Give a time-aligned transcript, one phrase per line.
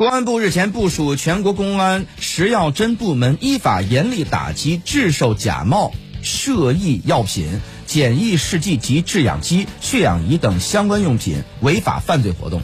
[0.00, 5.92] 公安部日前部署全国公安食药侦部门依法严厉打击制售假冒
[6.22, 12.62] 涉疫药品检疫试剂及制氧机血氧仪等相关用品违法犯罪活动。